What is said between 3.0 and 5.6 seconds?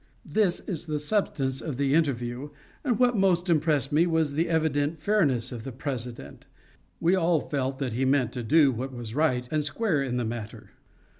most impressed me was the evident fairness